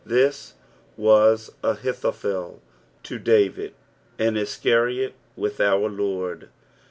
[0.03, 0.55] This
[0.97, 2.59] was Ahithophel
[3.03, 3.75] to David,
[4.17, 6.49] and Iscariot with our Lord.